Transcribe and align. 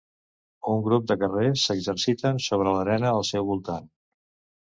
Un 0.69 0.79
grup 0.87 1.03
de 1.11 1.17
guerrers 1.23 1.65
s'exerciten 1.67 2.41
sobre 2.47 2.73
l'arena, 2.77 3.13
al 3.19 3.23
seu 3.31 3.45
voltant. 3.51 3.87